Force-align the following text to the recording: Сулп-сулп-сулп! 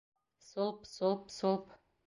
Сулп-сулп-сулп! 0.45 1.81